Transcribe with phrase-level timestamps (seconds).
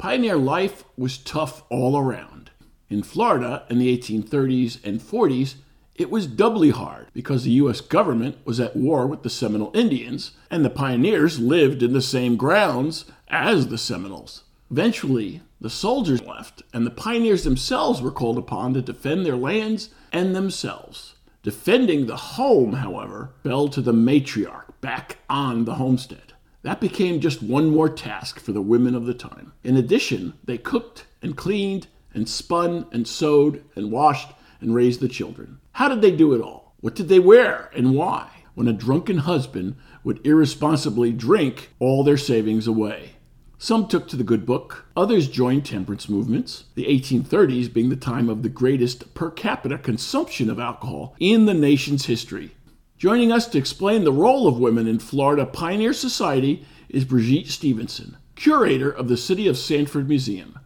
[0.00, 2.50] Pioneer life was tough all around.
[2.88, 5.56] In Florida in the 1830s and 40s,
[5.94, 7.82] it was doubly hard because the U.S.
[7.82, 12.38] government was at war with the Seminole Indians, and the pioneers lived in the same
[12.38, 14.44] grounds as the Seminoles.
[14.70, 19.90] Eventually, the soldiers left, and the pioneers themselves were called upon to defend their lands
[20.14, 21.16] and themselves.
[21.42, 26.29] Defending the home, however, fell to the matriarch back on the homestead.
[26.62, 29.52] That became just one more task for the women of the time.
[29.64, 35.08] In addition, they cooked and cleaned and spun and sewed and washed and raised the
[35.08, 35.58] children.
[35.72, 36.74] How did they do it all?
[36.80, 38.28] What did they wear and why?
[38.54, 43.12] When a drunken husband would irresponsibly drink all their savings away.
[43.56, 48.30] Some took to the good book, others joined temperance movements, the 1830s being the time
[48.30, 52.52] of the greatest per capita consumption of alcohol in the nation's history.
[53.00, 58.18] Joining us to explain the role of women in Florida Pioneer Society is Brigitte Stevenson,
[58.34, 60.58] curator of the City of Sanford Museum.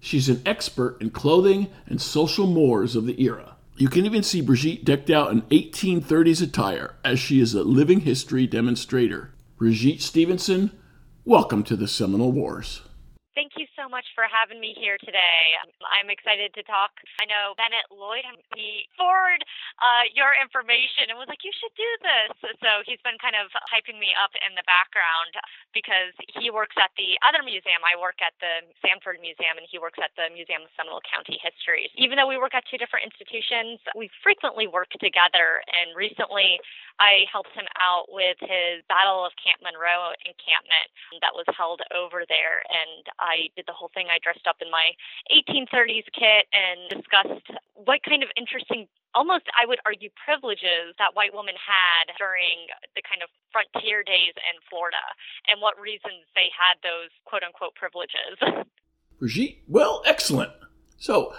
[0.00, 3.56] She's an expert in clothing and social mores of the era.
[3.76, 8.00] You can even see Brigitte decked out in 1830s attire, as she is a living
[8.00, 9.34] history demonstrator.
[9.58, 10.70] Brigitte Stevenson,
[11.26, 12.80] welcome to the Seminole Wars.
[13.34, 15.58] Thank you so much for having me here today.
[15.82, 16.94] I'm excited to talk.
[17.18, 18.22] I know Bennett Lloyd,
[18.54, 19.42] he forwarded
[19.82, 22.54] uh, your information and was like, you should do this.
[22.62, 25.34] So he's been kind of hyping me up in the background
[25.74, 27.82] because he works at the other museum.
[27.82, 31.42] I work at the Sanford Museum and he works at the Museum of Seminole County
[31.42, 31.90] History.
[31.98, 35.66] Even though we work at two different institutions, we frequently work together.
[35.66, 36.62] And recently,
[37.02, 40.86] I helped him out with his Battle of Camp Monroe encampment
[41.18, 42.62] that was held over there.
[42.70, 44.08] And I did the whole thing.
[44.10, 44.92] I dressed up in my
[45.30, 51.34] 1830s kit and discussed what kind of interesting almost I would argue privileges that white
[51.34, 55.04] women had during the kind of frontier days in Florida
[55.48, 58.40] and what reasons they had those quote unquote privileges.
[59.18, 60.52] Brigitte, well, excellent.
[60.96, 61.34] So,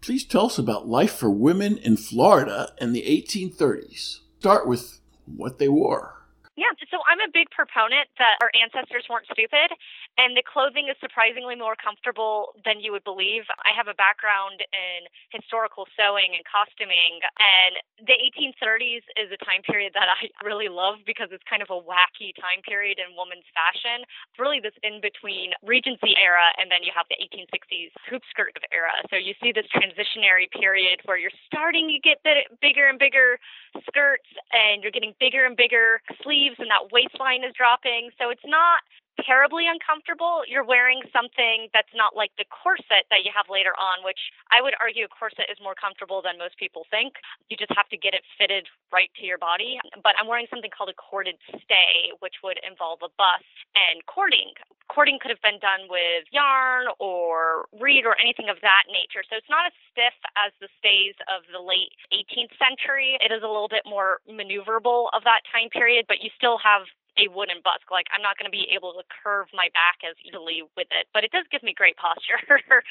[0.00, 5.58] please tell us about life for women in Florida in the 1830s start with what
[5.58, 6.19] they wore.
[6.60, 9.72] Yeah, so I'm a big proponent that our ancestors weren't stupid,
[10.20, 13.48] and the clothing is surprisingly more comfortable than you would believe.
[13.64, 19.64] I have a background in historical sewing and costuming, and the 1830s is a time
[19.64, 23.48] period that I really love because it's kind of a wacky time period in women's
[23.56, 24.04] fashion.
[24.04, 28.52] It's really this in between Regency era, and then you have the 1860s hoop skirt
[28.68, 28.92] era.
[29.08, 32.20] So you see this transitionary period where you're starting to get
[32.60, 33.40] bigger and bigger
[33.88, 38.10] skirts, and you're getting bigger and bigger sleeves sleeves and that waistline is dropping.
[38.18, 38.82] So it's not
[39.26, 40.42] terribly uncomfortable.
[40.46, 44.20] You're wearing something that's not like the corset that you have later on, which
[44.50, 47.16] I would argue a corset is more comfortable than most people think.
[47.48, 49.78] You just have to get it fitted right to your body.
[50.02, 54.52] But I'm wearing something called a corded stay, which would involve a bust and cording.
[54.90, 59.22] Cording could have been done with yarn or reed or anything of that nature.
[59.22, 63.14] So it's not as stiff as the stays of the late 18th century.
[63.22, 66.90] It is a little bit more maneuverable of that time period, but you still have
[67.20, 67.92] a wooden busk.
[67.92, 71.06] Like I'm not going to be able to curve my back as easily with it,
[71.12, 72.40] but it does give me great posture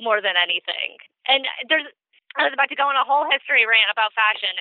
[0.00, 0.96] more than anything.
[1.28, 1.86] And there's
[2.36, 4.54] I was about to go on a whole history rant about fashion.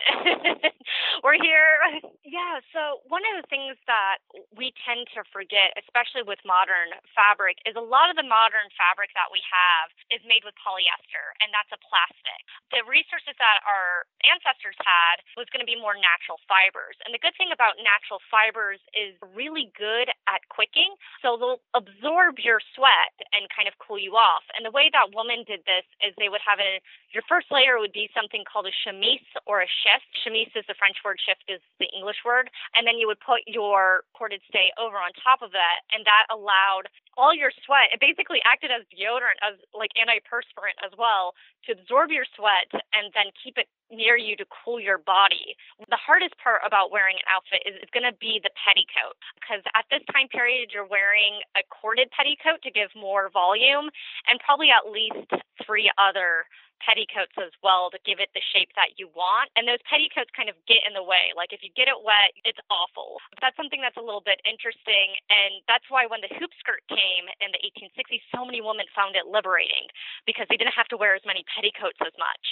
[1.24, 2.00] We're here.
[2.24, 4.24] Yeah, so one of the things that
[4.56, 9.12] we tend to forget, especially with modern fabric, is a lot of the modern fabric
[9.16, 12.40] that we have is made with polyester, and that's a plastic.
[12.72, 16.96] The resources that our ancestors had was going to be more natural fibers.
[17.03, 22.40] And the good thing about natural fibers is really good at wicking, so they'll absorb
[22.40, 24.47] your sweat and kind of cool you off.
[24.55, 26.79] And the way that women did this is they would have a
[27.16, 30.06] your first layer layer would be something called a chemise or a shift.
[30.22, 32.50] Chemise is the French word, shift is the English word.
[32.78, 36.29] And then you would put your corded stay over on top of that, and that
[36.29, 37.90] allowed all your sweat.
[37.90, 41.34] It basically acted as deodorant, as like antiperspirant as well,
[41.66, 45.56] to absorb your sweat and then keep it near you to cool your body.
[45.80, 49.64] The hardest part about wearing an outfit is it's going to be the petticoat because
[49.74, 53.90] at this time period you're wearing a corded petticoat to give more volume
[54.28, 55.32] and probably at least
[55.64, 56.46] three other
[56.84, 59.50] petticoats as well to give it the shape that you want.
[59.56, 61.32] And those petticoats kind of get in the way.
[61.36, 63.18] Like if you get it wet, it's awful.
[63.40, 65.16] That's something that's a little bit interesting.
[65.32, 69.16] And that's why when the hoop skirt came in the 1860s, so many women found
[69.16, 69.88] it liberating
[70.28, 72.46] because they didn't have to wear as many petticoats as much.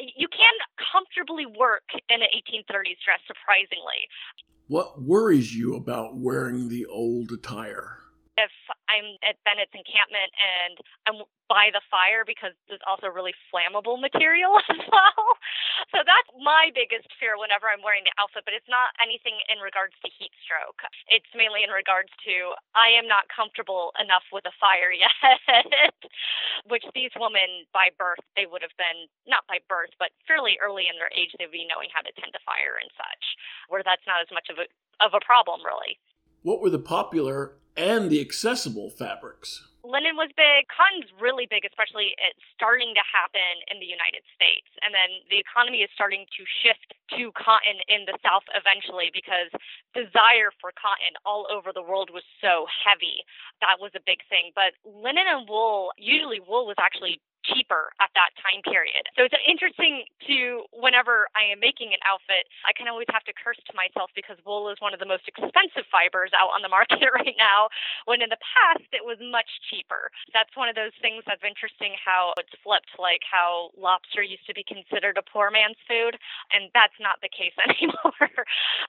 [0.00, 0.56] You can
[0.92, 4.08] comfortably work in an 1830s dress, surprisingly.
[4.68, 7.98] What worries you about wearing the old attire?
[8.36, 8.52] If
[8.92, 10.76] I'm at Bennett's encampment and
[11.08, 11.16] I'm
[11.46, 15.24] by the fire because there's also really flammable material as well.
[15.94, 19.62] So that's my biggest fear whenever I'm wearing the outfit, but it's not anything in
[19.62, 20.82] regards to heat stroke.
[21.06, 25.94] It's mainly in regards to I am not comfortable enough with a fire yet,
[26.66, 30.90] which these women by birth, they would have been, not by birth, but fairly early
[30.90, 33.24] in their age, they would be knowing how to tend to fire and such,
[33.70, 34.66] where that's not as much of a,
[34.98, 35.96] of a problem really.
[36.46, 39.66] What were the popular and the accessible fabrics?
[39.82, 40.70] Linen was big.
[40.70, 44.70] Cotton's really big, especially it's starting to happen in the United States.
[44.78, 49.50] And then the economy is starting to shift to cotton in the South eventually because
[49.90, 53.26] desire for cotton all over the world was so heavy.
[53.58, 54.54] That was a big thing.
[54.54, 59.06] But linen and wool, usually wool was actually cheaper at that time period.
[59.14, 63.34] So it's interesting to whenever I am making an outfit, I can always have to
[63.34, 66.72] curse to myself because wool is one of the most expensive fibers out on the
[66.76, 67.68] market right now,
[68.08, 70.10] when in the past it was much cheaper.
[70.32, 74.54] That's one of those things that's interesting how it's flipped, like how lobster used to
[74.54, 76.18] be considered a poor man's food,
[76.52, 78.30] and that's not the case anymore.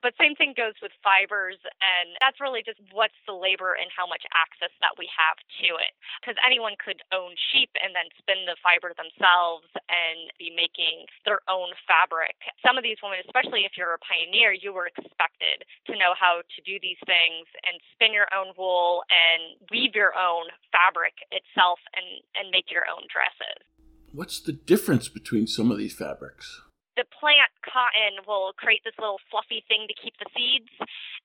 [0.02, 4.06] but same thing goes with fibers, and that's really just what's the labor and how
[4.06, 5.94] much access that we have to it.
[6.22, 11.42] Because anyone could own sheep and then spin the fiber themselves and be making their
[11.50, 12.36] own fabric.
[12.62, 16.44] Some of these women, especially if you're a pioneer, you were expected to know how
[16.44, 21.80] to do these things and spin your own wool and weave your own fabric itself
[21.96, 22.06] and,
[22.36, 23.64] and make your own dresses.
[24.12, 26.62] What's the difference between some of these fabrics?
[26.98, 30.74] The plant cotton will create this little fluffy thing to keep the seeds,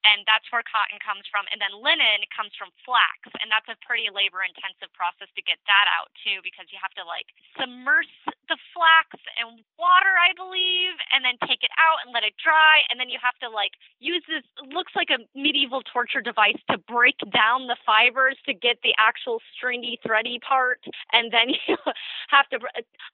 [0.05, 1.49] and that's where cotton comes from.
[1.49, 5.57] And then linen comes from flax, and that's a pretty labor intensive process to get
[5.65, 7.27] that out too, because you have to like
[7.57, 8.07] submerge
[8.47, 12.85] the flax in water, I believe, and then take it out and let it dry,
[12.93, 16.77] and then you have to like use this looks like a medieval torture device to
[16.77, 21.77] break down the fibers to get the actual stringy, thready part, and then you
[22.29, 22.59] have to.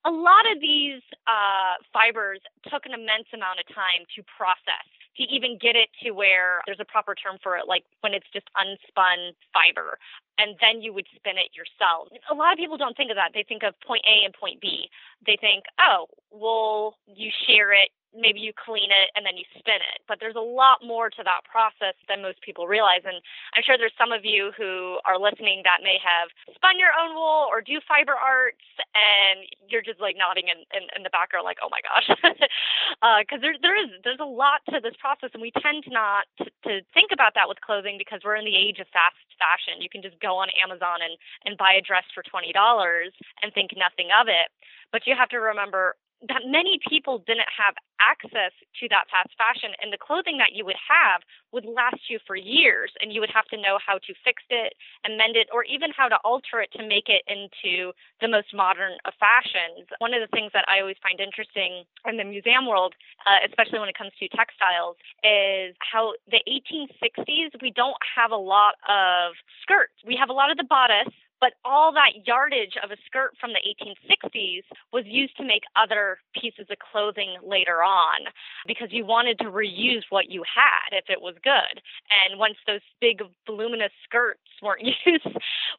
[0.05, 4.87] A lot of these uh, fibers took an immense amount of time to process
[5.17, 8.27] to even get it to where there's a proper term for it, like when it's
[8.31, 9.99] just unspun fiber,
[10.37, 12.07] and then you would spin it yourself.
[12.31, 13.31] A lot of people don't think of that.
[13.33, 14.87] They think of point A and point B.
[15.25, 19.81] They think, oh, well, you share it, maybe you clean it and then you spin
[19.81, 20.01] it.
[20.07, 23.05] But there's a lot more to that process than most people realize.
[23.05, 23.21] And
[23.53, 27.13] I'm sure there's some of you who are listening that may have spun your own
[27.13, 28.65] wool or do fiber arts,
[28.97, 32.07] and you're just like nodding in, in, in the background, like, oh my gosh.
[32.09, 36.25] Because uh, there, there is there's a lot to this process, and we tend not
[36.41, 39.81] to, to think about that with clothing because we're in the age of fast fashion.
[39.81, 41.15] You can just go on Amazon and,
[41.45, 44.49] and buy a dress for $20 and think nothing of it.
[44.91, 45.95] But you have to remember
[46.27, 50.63] that many people didn't have access to that fast fashion and the clothing that you
[50.65, 54.11] would have would last you for years and you would have to know how to
[54.23, 54.73] fix it
[55.03, 58.51] and mend it or even how to alter it to make it into the most
[58.55, 59.87] modern of fashions.
[59.99, 62.95] One of the things that i always find interesting in the museum world
[63.27, 68.39] uh, especially when it comes to textiles is how the 1860s we don't have a
[68.39, 69.93] lot of skirts.
[70.05, 73.51] We have a lot of the bodice but all that yardage of a skirt from
[73.53, 78.27] the 1860s was used to make other pieces of clothing later on
[78.67, 81.81] because you wanted to reuse what you had if it was good.
[82.27, 85.27] And once those big voluminous skirts weren't used,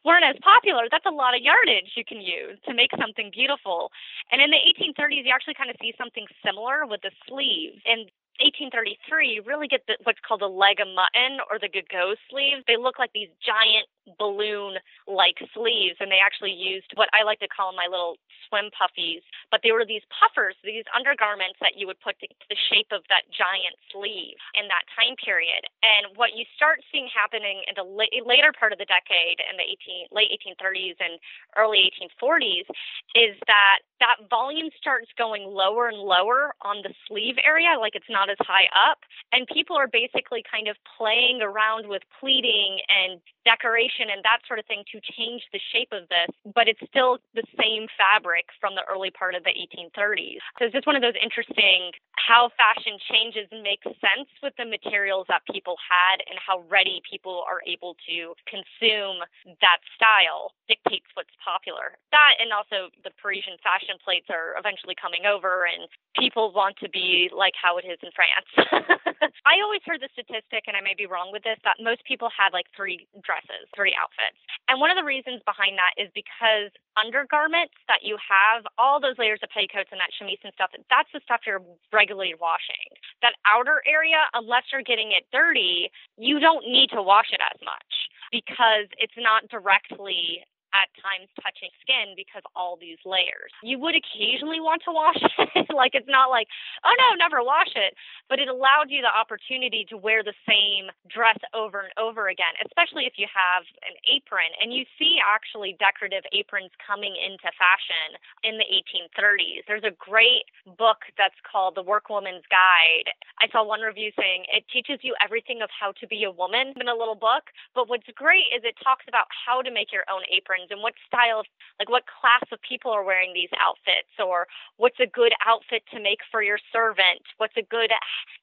[0.03, 3.91] weren't as popular, that's a lot of yardage you can use to make something beautiful.
[4.31, 7.81] And in the 1830s, you actually kind of see something similar with the sleeves.
[7.85, 8.09] And
[8.39, 12.63] 1833, really get the, what's called the leg of mutton or the gigot sleeves.
[12.65, 17.39] They look like these giant balloon like sleeves, and they actually used what I like
[17.43, 19.21] to call my little swim puffies.
[19.51, 23.05] But they were these puffers, these undergarments that you would put to the shape of
[23.13, 25.67] that giant sleeve in that time period.
[25.85, 29.57] And what you start seeing happening in the la- later part of the decade, in
[29.57, 31.21] the 18, late 1830s and
[31.57, 32.65] early 1840s,
[33.13, 38.09] is that that volume starts going lower and lower on the sleeve area, like it's
[38.09, 38.99] not as high up.
[39.31, 44.59] And people are basically kind of playing around with pleating and decoration and that sort
[44.59, 48.75] of thing to change the shape of this, but it's still the same fabric from
[48.75, 50.41] the early part of the 1830s.
[50.59, 55.25] So it's just one of those interesting how fashion changes makes sense with the materials
[55.27, 59.25] that people had and how ready people are able to consume
[59.59, 61.97] that style dictates what's popular.
[62.13, 66.89] That and also the Parisian fashion plates are eventually coming over and people want to
[66.89, 68.49] be like how it is in France.
[69.45, 72.29] I always heard the statistic, and I may be wrong with this, that most people
[72.29, 74.35] had like three dresses, three outfits.
[74.67, 79.15] And one of the reasons behind that is because undergarments that you have, all those
[79.15, 81.63] layers of petticoats and that chemise and stuff, that's the stuff you're
[81.95, 82.91] regularly washing.
[83.23, 85.87] That outer area, unless you're getting it dirty,
[86.19, 91.71] you don't need to wash it as much because it's not directly at times touching
[91.83, 93.51] skin because all these layers.
[93.63, 95.19] You would occasionally want to wash
[95.55, 95.67] it.
[95.73, 96.47] like it's not like,
[96.83, 97.93] oh no, never wash it.
[98.31, 102.55] But it allowed you the opportunity to wear the same dress over and over again,
[102.63, 104.55] especially if you have an apron.
[104.63, 108.15] And you see actually decorative aprons coming into fashion
[108.47, 109.67] in the 1830s.
[109.67, 110.47] There's a great
[110.79, 113.11] book that's called The Workwoman's Guide.
[113.43, 116.73] I saw one review saying it teaches you everything of how to be a woman
[116.79, 117.51] in a little book.
[117.75, 120.93] But what's great is it talks about how to make your own apron and what
[121.07, 121.45] style of
[121.79, 124.45] like what class of people are wearing these outfits or
[124.77, 127.89] what's a good outfit to make for your servant what's a good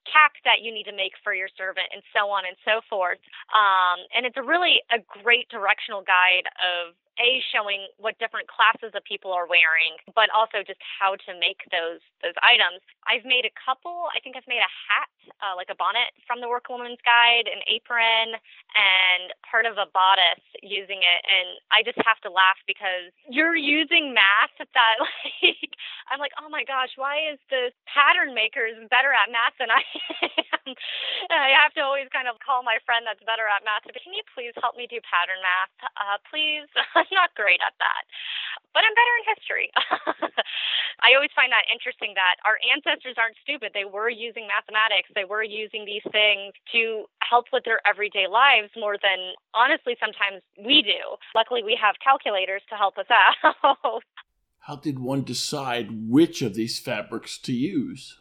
[0.03, 3.21] cap that you need to make for your servant and so on and so forth.
[3.53, 8.95] Um, and it's a really a great directional guide of a showing what different classes
[8.95, 12.83] of people are wearing, but also just how to make those those items.
[13.07, 14.07] I've made a couple.
[14.15, 15.11] I think I've made a hat,
[15.43, 18.35] uh, like a bonnet from the Workwoman's Guide, an apron,
[18.75, 21.21] and part of a bodice using it.
[21.27, 24.95] And I just have to laugh because you're using math that
[25.43, 25.75] like
[26.09, 29.81] I'm like, oh my gosh, why is the pattern makers better at math than I
[29.85, 30.73] am?
[31.29, 33.85] I have to always kind of call my friend that's better at math.
[33.85, 36.65] To, Can you please help me do pattern math, uh, please?
[36.97, 38.03] I'm not great at that,
[38.73, 39.67] but I'm better in history.
[41.05, 43.71] I always find that interesting that our ancestors aren't stupid.
[43.77, 48.73] They were using mathematics, they were using these things to help with their everyday lives
[48.75, 51.15] more than honestly sometimes we do.
[51.37, 54.03] Luckily, we have calculators to help us out.
[54.59, 58.19] How did one decide which of these fabrics to use?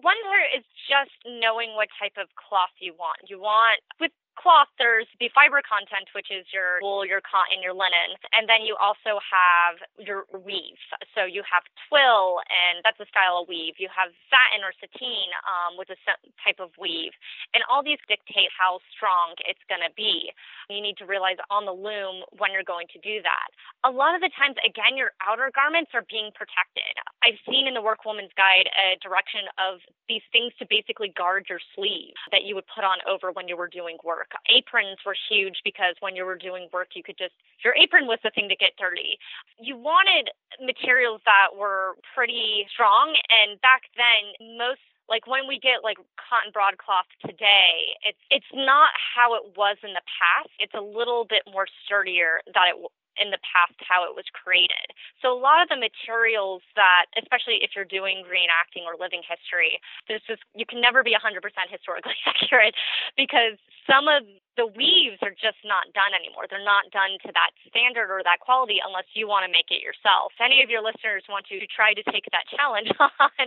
[0.00, 3.20] One part is just knowing what type of cloth you want.
[3.28, 7.74] You want, with cloth, there's the fiber content, which is your wool, your cotton, your
[7.74, 10.78] linen, and then you also have your weave.
[11.14, 13.78] So you have twill, and that's a style of weave.
[13.78, 15.98] You have satin or sateen, um, is a
[16.40, 17.12] type of weave,
[17.52, 20.32] and all these dictate how strong it's going to be.
[20.70, 23.48] You need to realize on the loom when you're going to do that.
[23.84, 26.88] A lot of the times, again, your outer garments are being protected.
[27.20, 31.60] I've seen in the Workwoman's Guide a direction of these things to basically guard your
[31.76, 34.40] sleeve that you would put on over when you were doing work work.
[34.48, 38.18] Aprons were huge because when you were doing work, you could just, your apron was
[38.24, 39.18] the thing to get dirty.
[39.60, 40.30] You wanted
[40.64, 43.14] materials that were pretty strong.
[43.28, 48.88] And back then, most like when we get like cotton broadcloth today it's it's not
[48.96, 52.80] how it was in the past it's a little bit more sturdier that it
[53.20, 54.94] in the past how it was created.
[55.22, 59.78] So a lot of the materials that, especially if you're doing reenacting or living history,
[60.08, 61.40] there's just you can never be 100%
[61.70, 62.74] historically accurate
[63.16, 64.24] because some of
[64.56, 66.46] the weaves are just not done anymore.
[66.46, 69.82] They're not done to that standard or that quality unless you want to make it
[69.82, 70.30] yourself.
[70.38, 73.44] If any of your listeners want to try to take that challenge on,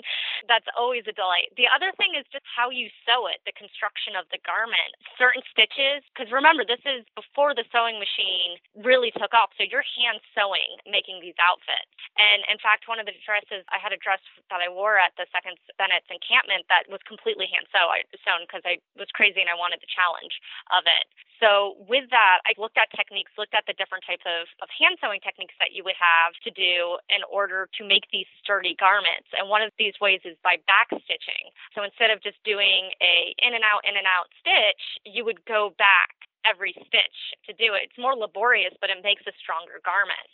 [0.51, 1.55] that's always a delight.
[1.55, 4.99] The other thing is just how you sew it, the construction of the garment.
[5.15, 9.55] Certain stitches, because remember, this is before the sewing machine really took off.
[9.57, 11.89] So you're hand sewing making these outfits.
[12.17, 14.21] And in fact, one of the dresses, I had a dress
[14.53, 18.81] that I wore at the second Bennett's encampment that was completely hand sewn because I
[18.99, 20.37] was crazy and I wanted the challenge
[20.73, 21.07] of it it.
[21.37, 24.97] So with that, I looked at techniques, looked at the different types of, of hand
[24.97, 29.29] sewing techniques that you would have to do in order to make these sturdy garments.
[29.37, 31.53] And one of these ways is by back stitching.
[31.77, 35.45] So instead of just doing a in and out, in and out stitch, you would
[35.45, 37.91] go back every stitch to do it.
[37.91, 40.31] It's more laborious, but it makes a stronger garment.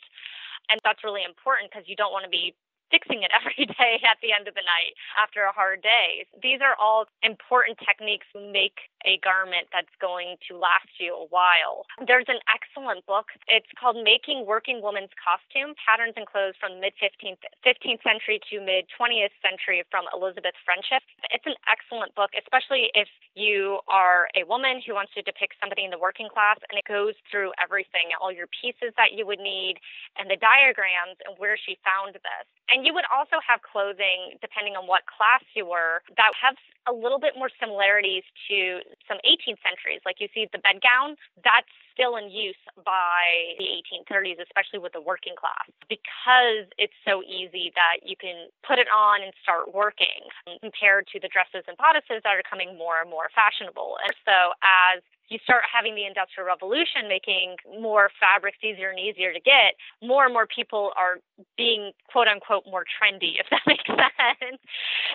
[0.70, 2.56] And that's really important because you don't want to be
[2.92, 6.26] fixing it every day at the end of the night after a hard day.
[6.42, 11.28] These are all important techniques to make a garment that's going to last you a
[11.28, 11.84] while.
[12.00, 13.36] There's an excellent book.
[13.48, 18.64] It's called Making Working Woman's Costume Patterns and Clothes from mid 15th, 15th century to
[18.64, 21.04] mid 20th century from Elizabeth Friendship.
[21.32, 25.84] It's an excellent book, especially if you are a woman who wants to depict somebody
[25.84, 29.40] in the working class and it goes through everything, all your pieces that you would
[29.40, 29.78] need
[30.16, 32.46] and the diagrams and where she found this.
[32.72, 36.56] And you would also have clothing, depending on what class you were, that have
[36.88, 40.02] a little bit more similarities to some 18th centuries.
[40.06, 45.02] Like you see the bedgown, that's still in use by the 1830s, especially with the
[45.02, 50.26] working class, because it's so easy that you can put it on and start working
[50.48, 53.98] um, compared to the dresses and bodices that are coming more and more fashionable.
[54.04, 59.32] And so as you start having the industrial revolution making more fabrics easier and easier
[59.34, 61.18] to get more and more people are
[61.58, 64.62] being quote unquote more trendy if that makes sense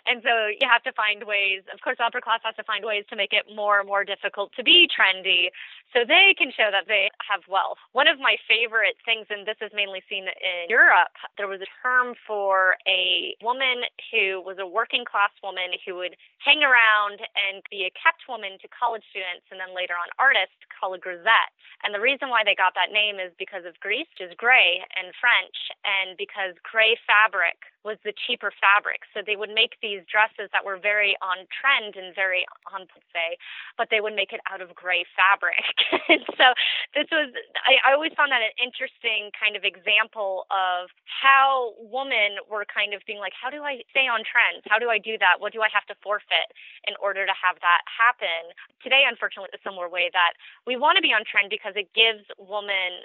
[0.06, 3.04] and so you have to find ways of course upper class has to find ways
[3.08, 5.50] to make it more and more difficult to be trendy
[5.92, 9.58] so they can show that they have wealth one of my favorite things and this
[9.60, 14.66] is mainly seen in europe there was a term for a woman who was a
[14.66, 19.46] working class woman who would hang around and be a kept woman to college students
[19.50, 21.52] and then later on artists called a grisette.
[21.82, 24.82] And the reason why they got that name is because of Gris, which is gray
[24.98, 29.06] in French, and because gray fabric was the cheaper fabric.
[29.14, 32.42] So they would make these dresses that were very on trend and very
[32.74, 33.38] on say,
[33.78, 35.62] but they would make it out of gray fabric.
[36.10, 36.54] and so
[36.94, 37.32] this was
[37.64, 42.94] I, I always found that an interesting kind of example of how women were kind
[42.94, 44.64] of being like, how do I stay on trends?
[44.68, 45.38] How do I do that?
[45.38, 46.50] What do I have to forfeit
[46.86, 48.54] in order to have that happen?
[48.82, 51.90] Today, unfortunately, it's a similar way that we want to be on trend because it
[51.92, 53.04] gives women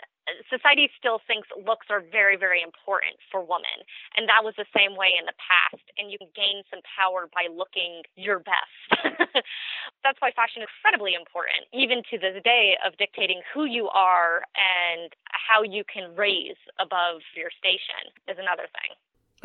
[0.49, 3.83] society still thinks looks are very, very important for women.
[4.15, 5.83] And that was the same way in the past.
[5.97, 9.03] And you can gain some power by looking your best.
[10.03, 14.43] That's why fashion is incredibly important, even to this day, of dictating who you are
[14.55, 18.95] and how you can raise above your station is another thing.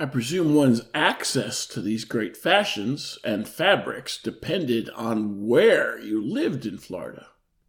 [0.00, 6.66] I presume one's access to these great fashions and fabrics depended on where you lived
[6.66, 7.26] in Florida.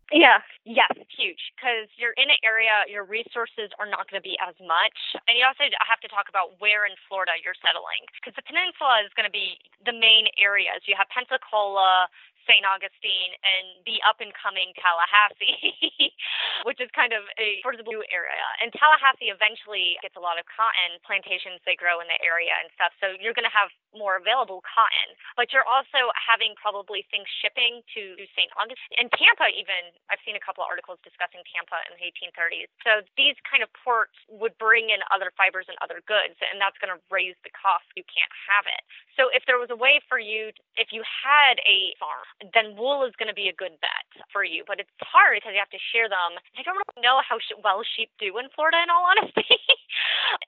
[0.10, 1.54] Yeah, yes, huge.
[1.54, 4.98] Because you're in an area, your resources are not going to be as much.
[5.30, 8.02] And you also have to talk about where in Florida you're settling.
[8.18, 10.82] Because the peninsula is going to be the main areas.
[10.90, 12.10] You have Pensacola,
[12.50, 12.66] St.
[12.66, 16.10] Augustine and the up and coming Tallahassee,
[16.68, 18.42] which is kind of a sort of the blue area.
[18.58, 22.74] And Tallahassee eventually gets a lot of cotton plantations they grow in the area and
[22.74, 22.90] stuff.
[22.98, 27.86] So you're going to have more available cotton, but you're also having probably things shipping
[27.94, 28.50] to St.
[28.58, 29.54] Augustine and Tampa.
[29.54, 32.70] Even I've seen a couple of articles discussing Tampa in the 1830s.
[32.82, 36.82] So these kind of ports would bring in other fibers and other goods, and that's
[36.82, 37.86] going to raise the cost.
[37.94, 38.82] You can't have it.
[39.14, 43.04] So if there was a way for you, if you had a farm then wool
[43.04, 44.64] is going to be a good bet for you.
[44.64, 46.40] But it's hard because you have to shear them.
[46.56, 49.60] I don't really know how well sheep do in Florida, in all honesty.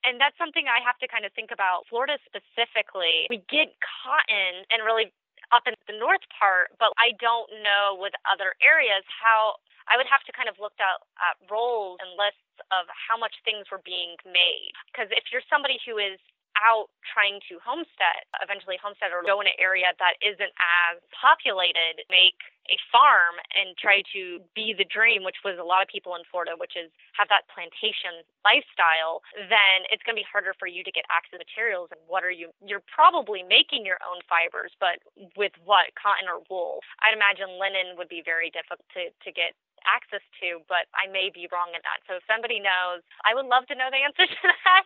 [0.07, 1.87] and that's something I have to kind of think about.
[1.91, 5.11] Florida specifically, we get cotton and really
[5.51, 9.59] up in the north part, but I don't know with other areas how
[9.91, 13.35] I would have to kind of look at, at rolls and lists of how much
[13.43, 14.71] things were being made.
[14.87, 16.21] Because if you're somebody who is
[16.61, 22.05] out trying to homestead, eventually homestead or go in an area that isn't as populated,
[22.13, 22.37] make
[22.69, 26.21] a farm and try to be the dream, which was a lot of people in
[26.29, 30.85] Florida, which is have that plantation lifestyle, then it's going to be harder for you
[30.85, 31.89] to get access to materials.
[31.89, 32.53] And what are you?
[32.61, 35.01] You're probably making your own fibers, but
[35.33, 35.91] with what?
[35.97, 36.85] Cotton or wool?
[37.01, 41.29] I'd imagine linen would be very difficult to, to get access to, but I may
[41.33, 41.99] be wrong in that.
[42.07, 44.85] So if somebody knows, I would love to know the answer to that.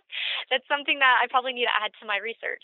[0.50, 2.64] That's something that I probably need to add to my research.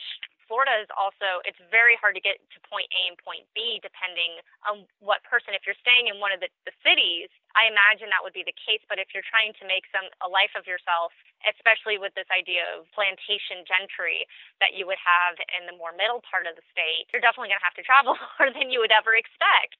[0.52, 4.44] Florida is also it's very hard to get to point A and point B depending
[4.67, 5.56] on what person.
[5.56, 8.52] If you're staying in one of the, the cities, I imagine that would be the
[8.60, 8.84] case.
[8.91, 11.15] But if you're trying to make some a life of yourself,
[11.48, 14.28] especially with this idea of plantation gentry
[14.60, 17.63] that you would have in the more middle part of the state, you're definitely going
[17.63, 19.80] to have to travel more than you would ever expect.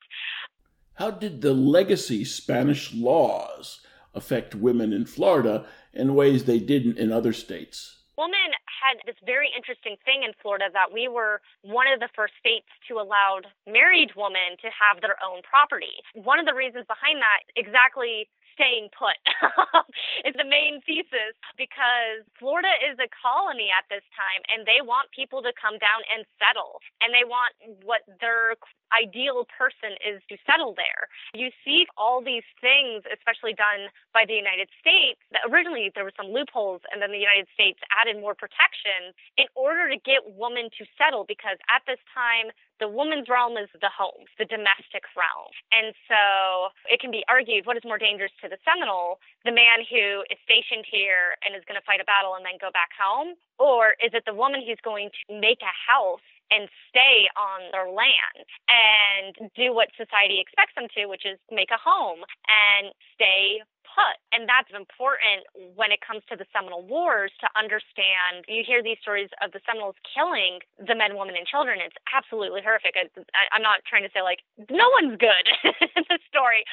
[0.96, 3.80] How did the legacy Spanish laws
[4.14, 8.04] affect women in Florida in ways they didn't in other states?
[8.18, 12.34] Women had this very interesting thing in Florida that we were one of the first
[12.40, 16.04] states to allow married women to have their own property.
[16.14, 19.18] One of the reasons behind that exactly staying put
[20.28, 25.12] is the main thesis because Florida is a colony at this time and they want
[25.12, 28.58] people to come down and settle and they want what their
[28.92, 31.08] ideal person is to settle there.
[31.34, 35.20] You see all these things, especially done by the United States.
[35.32, 39.48] That originally, there were some loopholes, and then the United States added more protection in
[39.56, 43.94] order to get women to settle because at this time, the woman's realm is the
[43.94, 45.54] home, the domestic realm.
[45.70, 49.86] And so it can be argued what is more dangerous to the Seminole, the man
[49.86, 52.90] who is stationed here and is going to fight a battle and then go back
[52.98, 53.38] home?
[53.62, 57.88] Or is it the woman who's going to make a house and stay on their
[57.88, 63.64] land and do what society expects them to, which is make a home and stay
[63.92, 64.16] put.
[64.32, 65.44] And that's important
[65.76, 68.48] when it comes to the Seminole Wars to understand.
[68.48, 71.84] You hear these stories of the Seminoles killing the men, women, and children.
[71.84, 72.96] It's absolutely horrific.
[72.96, 73.08] I,
[73.52, 75.46] I'm not trying to say, like, no one's good
[75.96, 76.64] in the story.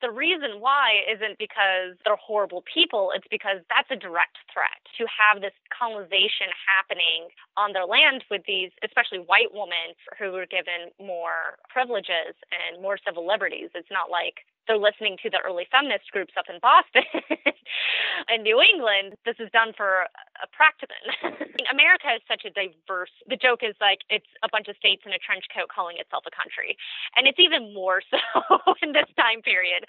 [0.00, 5.04] The reason why isn't because they're horrible people, it's because that's a direct threat to
[5.10, 10.94] have this colonization happening on their land with these, especially white women who were given
[11.02, 13.70] more privileges and more civil liberties.
[13.74, 17.06] It's not like they're listening to the early feminist groups up in Boston
[18.28, 19.16] and New England.
[19.24, 20.06] This is done for
[20.42, 20.90] a practice.
[21.72, 23.12] America is such a diverse.
[23.28, 26.24] The joke is like it's a bunch of states in a trench coat calling itself
[26.26, 26.76] a country,
[27.16, 28.18] and it's even more so
[28.82, 29.84] in this time period.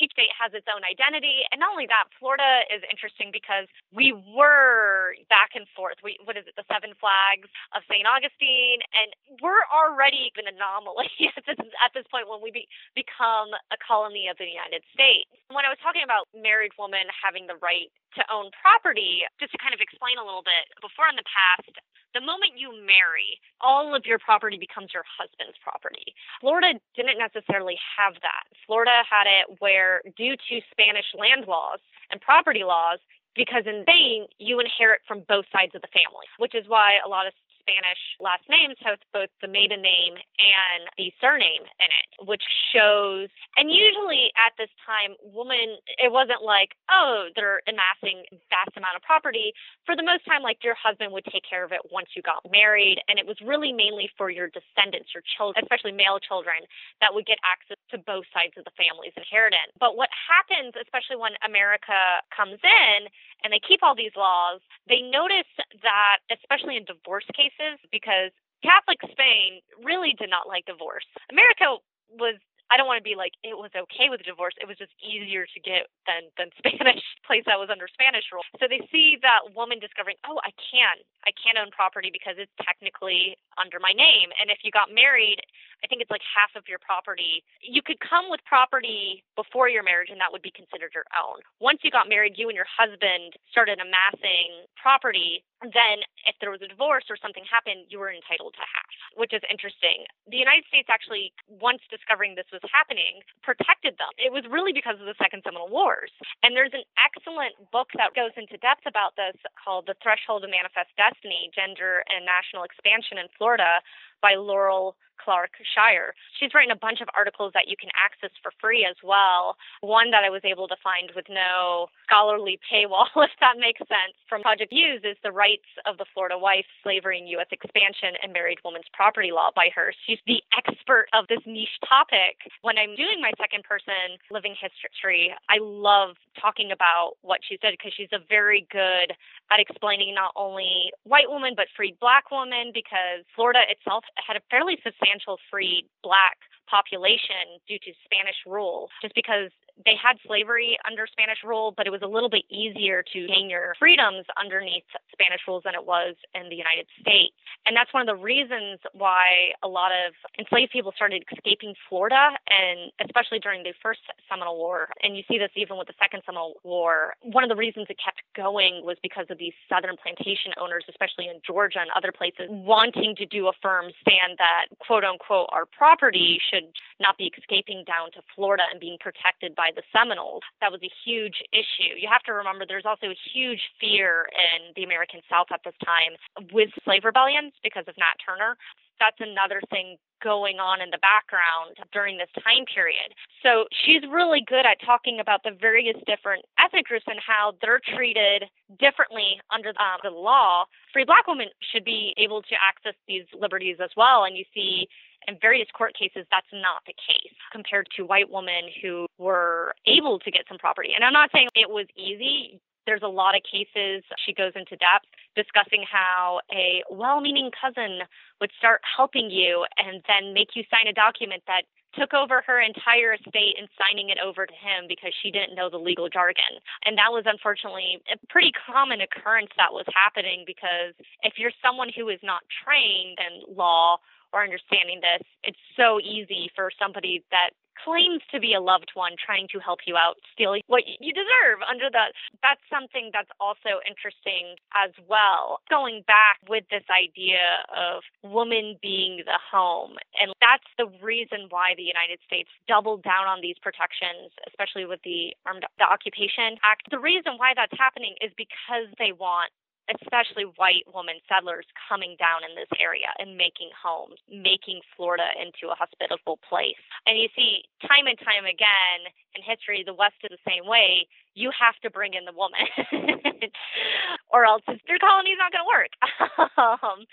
[0.00, 4.14] Each state has its own identity, and not only that, Florida is interesting because we
[4.14, 5.98] were back and forth.
[6.02, 8.06] We what is it, the Seven Flags of St.
[8.06, 12.64] Augustine, and we're already an anomaly at this, at this point when we be,
[12.96, 15.28] become a colony colony of the United States.
[15.52, 19.60] When I was talking about married women having the right to own property, just to
[19.60, 21.76] kind of explain a little bit, before in the past,
[22.16, 26.16] the moment you marry, all of your property becomes your husband's property.
[26.40, 28.48] Florida didn't necessarily have that.
[28.64, 33.04] Florida had it where, due to Spanish land laws and property laws,
[33.36, 37.08] because in Spain, you inherit from both sides of the family, which is why a
[37.08, 37.36] lot of
[37.70, 42.42] Spanish last names have both the maiden name and the surname in it, which
[42.74, 48.98] shows, and usually at this time, woman, it wasn't like, oh, they're amassing vast amount
[48.98, 49.54] of property.
[49.86, 52.42] For the most time, like your husband would take care of it once you got
[52.50, 56.66] married, and it was really mainly for your descendants, your children, especially male children,
[56.98, 59.70] that would get access to both sides of the family's inheritance.
[59.78, 63.06] But what happens, especially when America comes in
[63.44, 65.48] and they keep all these laws, they notice
[65.82, 68.30] that, especially in divorce cases, because
[68.62, 71.06] Catholic Spain really did not like divorce.
[71.30, 71.80] America
[72.18, 72.36] was
[72.70, 74.54] I don't want to be like it was okay with divorce.
[74.60, 76.99] It was just easier to get than than Spanish
[77.30, 78.42] place that was under Spanish rule.
[78.58, 82.50] So they see that woman discovering, oh, I can, I can own property because it's
[82.58, 84.34] technically under my name.
[84.42, 85.38] And if you got married,
[85.78, 87.46] I think it's like half of your property.
[87.62, 91.38] You could come with property before your marriage, and that would be considered your own.
[91.62, 95.46] Once you got married, you and your husband started amassing property.
[95.60, 98.88] Then, if there was a divorce or something happened, you were entitled to half,
[99.20, 100.08] which is interesting.
[100.24, 104.08] The United States actually, once discovering this was happening protected them.
[104.16, 106.08] It was really because of the Second Seminole Wars.
[106.40, 110.50] And there's an excellent book that goes into depth about this called The Threshold of
[110.50, 113.84] Manifest Destiny Gender and National Expansion in Florida
[114.22, 116.14] by Laurel Clark Shire.
[116.38, 119.56] She's written a bunch of articles that you can access for free as well.
[119.80, 124.16] One that I was able to find with no scholarly paywall, if that makes sense,
[124.28, 127.52] from Project MUSE is The Rights of the Florida Wife, Slavery and U.S.
[127.52, 129.92] Expansion and Married Woman's Property Law by her.
[130.06, 132.40] She's the expert of this niche topic.
[132.62, 137.76] When I'm doing my second person living history, I love talking about what she said
[137.76, 139.12] because she's a very good
[139.52, 144.40] at explaining not only white women but freed black women because Florida itself had a
[144.50, 146.38] fairly substantial free black
[146.70, 149.50] population due to Spanish rule, just because
[149.84, 153.48] they had slavery under Spanish rule, but it was a little bit easier to gain
[153.48, 157.34] your freedoms underneath Spanish rules than it was in the United States.
[157.66, 162.36] And that's one of the reasons why a lot of enslaved people started escaping Florida,
[162.48, 164.88] and especially during the first Seminole War.
[165.02, 167.14] And you see this even with the second Seminole War.
[167.22, 171.28] One of the reasons it kept going was because of these southern plantation owners, especially
[171.28, 175.64] in Georgia and other places, wanting to do a firm stand that, quote unquote, our
[175.64, 176.59] property should
[177.00, 180.42] not be escaping down to Florida and being protected by the Seminoles.
[180.60, 181.96] That was a huge issue.
[181.96, 185.76] You have to remember there's also a huge fear in the American South at this
[185.84, 186.16] time
[186.52, 188.56] with slave rebellions because of Nat Turner.
[189.00, 193.16] That's another thing going on in the background during this time period.
[193.42, 197.80] So she's really good at talking about the various different ethnic groups and how they're
[197.80, 198.44] treated
[198.78, 200.64] differently under um, the law.
[200.92, 204.24] Free black women should be able to access these liberties as well.
[204.24, 204.86] And you see
[205.28, 210.18] in various court cases, that's not the case compared to white women who were able
[210.18, 210.90] to get some property.
[210.94, 212.60] And I'm not saying it was easy.
[212.86, 215.06] There's a lot of cases she goes into depth
[215.36, 218.00] discussing how a well meaning cousin
[218.40, 221.62] would start helping you and then make you sign a document that
[221.94, 225.68] took over her entire estate and signing it over to him because she didn't know
[225.68, 226.62] the legal jargon.
[226.84, 231.90] And that was unfortunately a pretty common occurrence that was happening because if you're someone
[231.94, 233.98] who is not trained in law
[234.32, 237.50] or understanding this, it's so easy for somebody that
[237.84, 241.60] claims to be a loved one trying to help you out steal what you deserve
[241.68, 242.12] under that
[242.42, 245.60] that's something that's also interesting as well.
[245.68, 251.74] Going back with this idea of woman being the home and that's the reason why
[251.76, 256.90] the united states doubled down on these protections especially with the armed the occupation act.
[256.90, 259.52] The reason why that's happening is because they want
[259.98, 265.72] especially white woman settlers coming down in this area and making homes, making Florida into
[265.72, 266.78] a hospitable place.
[267.06, 271.06] And you see, time and time again in history, the West is the same way.
[271.34, 272.66] You have to bring in the woman,
[274.34, 275.92] or else their colony is not going to work.
[276.58, 277.06] um,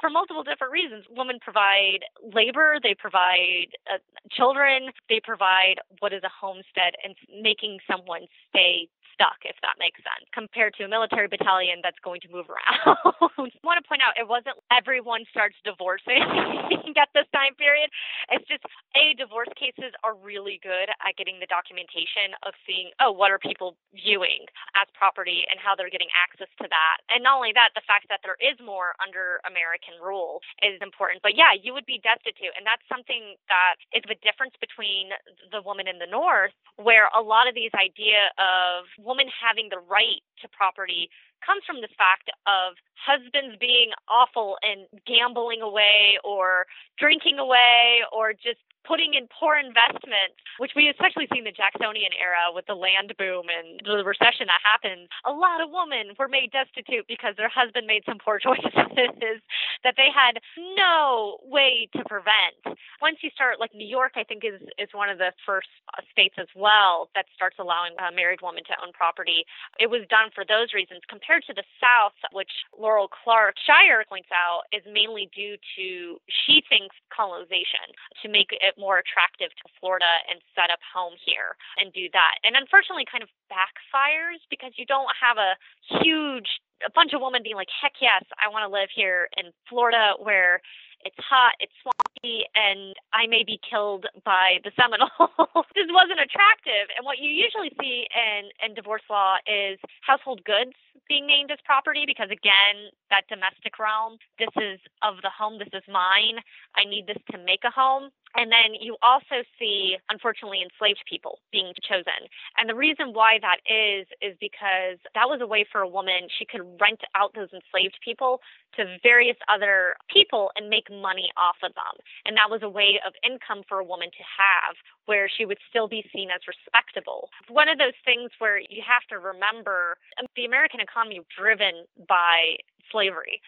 [0.00, 1.04] for multiple different reasons.
[1.10, 3.98] Women provide labor, they provide uh,
[4.30, 10.00] children, they provide what is a homestead and making someone stay stuck, if that makes
[10.02, 12.96] sense, compared to a military battalion that's going to move around.
[13.38, 16.20] I want to point out it wasn't everyone starts divorcing
[17.02, 17.88] at this time period.
[18.32, 18.64] It's just
[18.96, 23.38] a divorce cases are really good at getting the documentation of seeing, oh, what are
[23.38, 24.44] people viewing
[24.76, 26.96] as property and how they're getting access to that.
[27.08, 31.20] And not only that, the fact that there is more under American rule is important.
[31.22, 32.52] But yeah, you would be destitute.
[32.56, 35.12] And that's something that is the difference between
[35.52, 39.82] the woman in the North, where a lot of these idea of woman having the
[39.90, 41.10] right to property
[41.44, 46.66] comes from the fact of husbands being awful and gambling away or
[46.98, 52.12] drinking away or just putting in poor investments, which we especially see in the Jacksonian
[52.18, 55.08] era with the land boom and the recession that happened.
[55.24, 59.40] A lot of women were made destitute because their husband made some poor choices
[59.84, 60.38] that they had
[60.76, 62.78] no way to prevent.
[63.00, 66.02] Once you start, like New York, I think is is one of the first uh,
[66.10, 69.44] states as well that starts allowing a married woman to own property.
[69.78, 71.00] It was done for those reasons.
[71.08, 76.62] Compared to the South, which Laurel Clark Shire points out, is mainly due to she
[76.68, 77.90] thinks colonization
[78.22, 82.40] to make it more attractive to Florida and set up home here and do that.
[82.44, 85.56] And unfortunately, kind of backfires because you don't have a
[86.02, 89.54] huge a bunch of women being like, heck yes, I want to live here in
[89.70, 90.60] Florida where
[91.04, 95.66] it's hot, it's swampy, and I may be killed by the Seminoles.
[95.74, 96.86] this wasn't attractive.
[96.94, 100.74] And what you usually see in, in divorce law is household goods
[101.08, 105.72] being named as property because, again, that domestic realm, this is of the home, this
[105.74, 106.38] is mine.
[106.78, 108.10] I need this to make a home.
[108.34, 112.28] And then you also see, unfortunately, enslaved people being chosen.
[112.56, 116.28] And the reason why that is, is because that was a way for a woman,
[116.38, 118.40] she could rent out those enslaved people
[118.76, 121.94] to various other people and make money off of them.
[122.24, 125.58] And that was a way of income for a woman to have where she would
[125.68, 127.28] still be seen as respectable.
[127.48, 132.56] One of those things where you have to remember um, the American economy driven by
[132.90, 133.40] slavery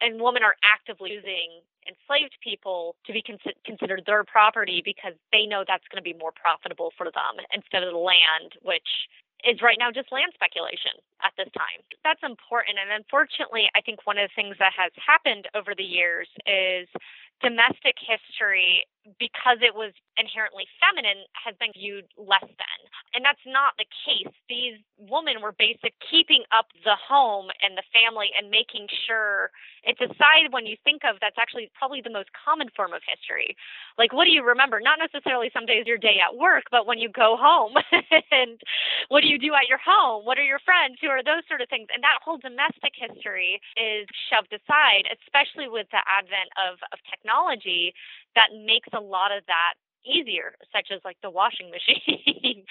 [0.00, 5.44] and women are actively using enslaved people to be con- considered their property because they
[5.44, 9.10] know that's going to be more profitable for them instead of the land, which
[9.44, 10.92] is right now just land speculation
[11.24, 11.80] at this time.
[12.04, 12.76] That's important.
[12.78, 16.88] And unfortunately, I think one of the things that has happened over the years is
[17.40, 18.84] domestic history
[19.18, 22.80] because it was inherently feminine has been viewed less than.
[23.16, 24.28] And that's not the case.
[24.48, 29.50] These women were basic keeping up the home and the family and making sure
[29.82, 33.00] it's a side when you think of that's actually probably the most common form of
[33.08, 33.56] history.
[33.96, 34.80] Like what do you remember?
[34.80, 37.80] Not necessarily some days your day at work but when you go home
[38.30, 38.60] and
[39.08, 40.28] what do you do at your home?
[40.28, 41.00] What are your friends?
[41.00, 41.88] Who are those sort of things?
[41.88, 47.94] And that whole domestic history is shoved aside especially with the advent of, of technology
[48.34, 52.64] that makes a lot of that easier, such as like the washing machine.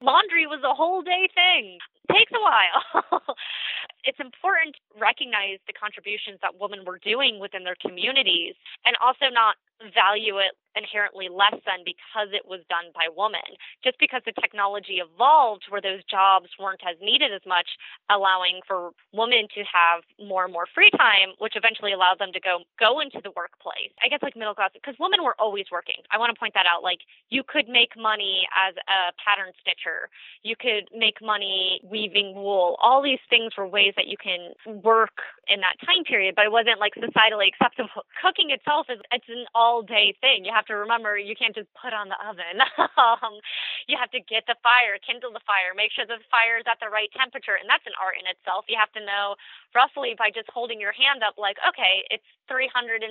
[0.00, 1.78] Laundry was a whole day thing.
[2.10, 3.22] takes a while.
[4.04, 9.30] it's important to recognize the contributions that women were doing within their communities and also
[9.32, 9.56] not
[9.90, 13.44] value it inherently less than because it was done by woman.
[13.84, 17.76] Just because the technology evolved where those jobs weren't as needed as much,
[18.08, 22.40] allowing for women to have more and more free time, which eventually allowed them to
[22.40, 23.92] go go into the workplace.
[24.02, 26.00] I guess like middle class because women were always working.
[26.10, 26.82] I want to point that out.
[26.82, 30.08] Like you could make money as a pattern stitcher.
[30.42, 32.76] You could make money weaving wool.
[32.80, 36.54] All these things were ways that you can work in that time period, but it
[36.54, 38.06] wasn't like societally acceptable.
[38.22, 40.46] Cooking itself is it's an all day thing.
[40.46, 42.62] You have to remember you can't just put on the oven.
[42.98, 43.42] um,
[43.90, 46.78] you have to get the fire, kindle the fire, make sure the fire is at
[46.78, 48.70] the right temperature, and that's an art in itself.
[48.70, 49.34] You have to know
[49.74, 53.10] roughly by just holding your hand up, like, okay, it's 375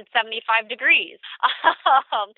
[0.70, 1.18] degrees,
[2.14, 2.32] um,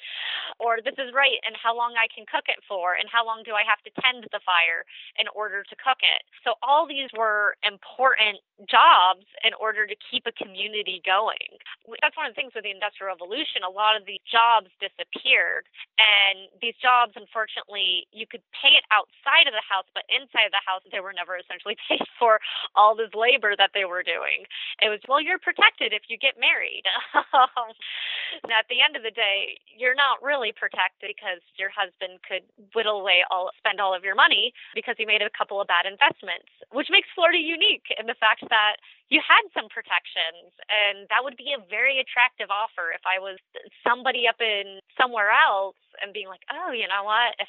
[0.59, 3.41] or this is right, and how long I can cook it for, and how long
[3.45, 4.83] do I have to tend the fire
[5.17, 6.21] in order to cook it.
[6.43, 11.57] So all these were important jobs in order to keep a community going.
[12.01, 13.65] That's one of the things with the Industrial Revolution.
[13.65, 15.69] A lot of these jobs disappeared,
[16.01, 20.55] and these jobs, unfortunately, you could pay it outside of the house, but inside of
[20.55, 22.39] the house, they were never essentially paid for
[22.75, 24.45] all this labor that they were doing.
[24.81, 26.83] It was, well, you're protected if you get married.
[27.13, 32.43] and at the end of the day, you're not really protected because your husband could
[32.75, 35.87] whittle away all, spend all of your money because he made a couple of bad
[35.87, 41.23] investments, which makes Florida unique in the fact that you had some protections and that
[41.23, 43.37] would be a very attractive offer if I was
[43.85, 47.37] somebody up in somewhere else and being like, oh, you know what?
[47.37, 47.47] If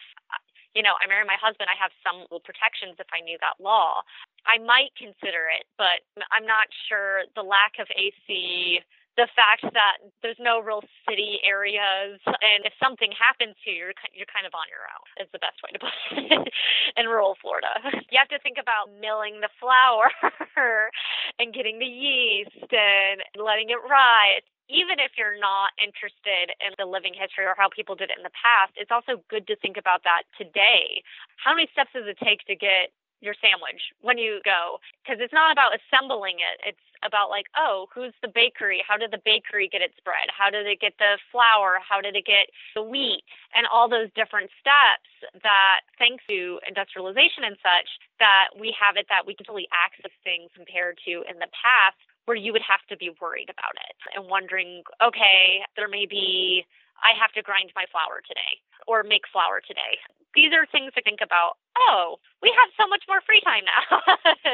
[0.75, 4.03] you know, I marry my husband, I have some protections if I knew that law.
[4.43, 6.03] I might consider it, but
[6.35, 8.83] I'm not sure the lack of AC
[9.17, 13.99] the fact that there's no real city areas, and if something happens to you, you're,
[14.11, 16.53] you're kind of on your own, is the best way to put it
[16.97, 17.71] in rural Florida.
[18.11, 20.11] You have to think about milling the flour
[21.39, 26.89] and getting the yeast and letting it rise even if you're not interested in the
[26.89, 29.77] living history or how people did it in the past, it's also good to think
[29.77, 31.05] about that today.
[31.37, 32.89] How many steps does it take to get
[33.25, 34.79] your sandwich when you go?
[35.03, 36.61] Because it's not about assembling it.
[36.63, 38.85] It's about like, oh, who's the bakery?
[38.87, 40.29] How did the bakery get its bread?
[40.29, 41.81] How did it get the flour?
[41.81, 43.25] How did it get the wheat?
[43.57, 45.09] And all those different steps
[45.43, 47.89] that, thanks to industrialization and such,
[48.21, 51.99] that we have it that we can really access things compared to in the past
[52.25, 56.65] where you would have to be worried about it and wondering, okay, there may be
[57.03, 59.99] I have to grind my flour today or make flour today.
[60.35, 61.59] These are things to think about.
[61.79, 64.03] Oh, we have so much more free time now.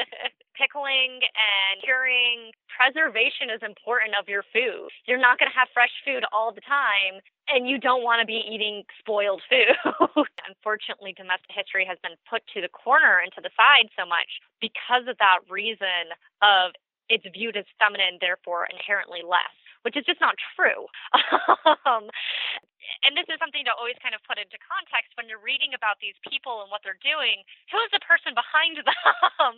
[0.60, 4.92] Pickling and curing, preservation is important of your food.
[5.08, 8.28] You're not going to have fresh food all the time, and you don't want to
[8.28, 9.72] be eating spoiled food.
[10.48, 14.28] Unfortunately, domestic history has been put to the corner and to the side so much
[14.60, 16.12] because of that reason
[16.44, 16.76] of
[17.08, 20.86] it's viewed as feminine, therefore inherently less which is just not true.
[21.86, 22.08] um,
[23.06, 26.00] and this is something to always kind of put into context when you're reading about
[26.02, 27.42] these people and what they're doing.
[27.72, 29.54] Who is the person behind them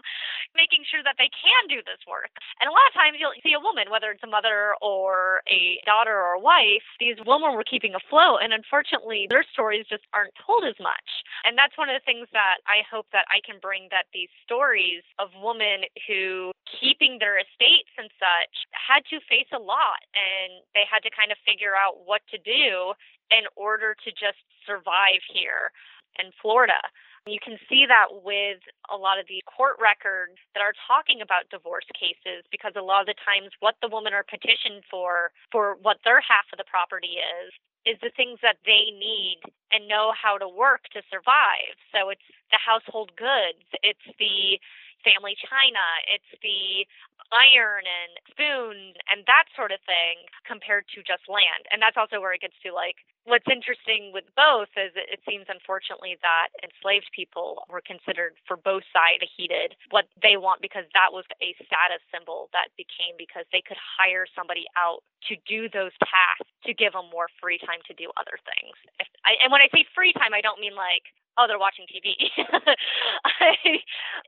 [0.54, 2.30] making sure that they can do this work?
[2.61, 5.80] And a lot of times you'll see a woman, whether it's a mother or a
[5.88, 8.44] daughter or a wife, these women were keeping afloat.
[8.44, 11.08] And unfortunately, their stories just aren't told as much.
[11.42, 14.30] And that's one of the things that I hope that I can bring that these
[14.44, 20.62] stories of women who keeping their estates and such had to face a lot and
[20.75, 22.94] they had to kind of figure out what to do
[23.31, 25.72] in order to just survive here
[26.20, 26.79] in Florida.
[27.27, 28.59] You can see that with
[28.90, 33.07] a lot of the court records that are talking about divorce cases because a lot
[33.07, 36.66] of the times what the women are petitioned for, for what their half of the
[36.66, 37.55] property is,
[37.87, 39.38] is the things that they need
[39.70, 41.79] and know how to work to survive.
[41.94, 44.59] So it's the household goods, it's the
[45.04, 46.86] family china, it's the
[47.32, 51.64] iron and spoons and that sort of thing compared to just land.
[51.70, 55.46] And that's also where it gets to like what's interesting with both is it seems
[55.46, 60.85] unfortunately that enslaved people were considered for both sides a heated what they want because
[60.90, 65.70] that was a status symbol that became because they could hire somebody out to do
[65.70, 68.74] those tasks to give them more free time to do other things.
[68.98, 71.06] If I, and when I say free time, I don't mean like
[71.38, 72.12] oh, they're watching TV.
[73.24, 73.80] I,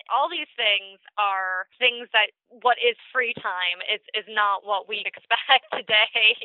[0.08, 5.04] all these things are things that what is free time is is not what we
[5.08, 6.36] expect today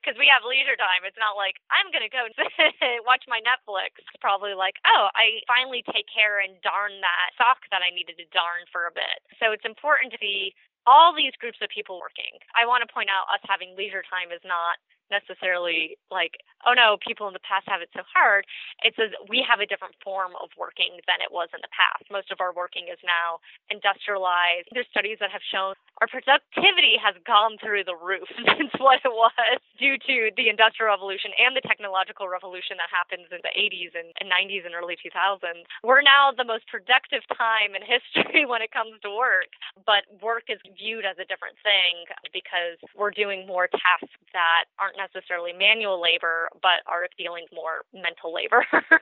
[0.00, 1.06] because we have leisure time.
[1.06, 2.34] It's not like I'm gonna go and
[3.10, 3.98] watch my Netflix.
[4.22, 8.26] Probably like, oh, I finally take care and darn that sock that I needed to
[8.30, 9.18] darn for a bit.
[9.42, 10.54] So it's important to see
[10.86, 12.38] all these groups of people working.
[12.54, 14.78] I want to point out us having leisure time is not
[15.12, 18.48] necessarily like, oh no, people in the past have it so hard.
[18.80, 22.08] It says we have a different form of working than it was in the past.
[22.08, 24.72] Most of our working is now industrialized.
[24.72, 28.26] There's studies that have shown our productivity has gone through the roof
[28.58, 33.30] since what it was due to the industrial revolution and the technological revolution that happens
[33.30, 35.62] in the 80s and, and 90s and early 2000s.
[35.86, 39.54] We're now the most productive time in history when it comes to work,
[39.86, 44.98] but work is viewed as a different thing because we're doing more tasks that aren't
[45.02, 48.64] necessarily manual labor, but are dealing more mental labor.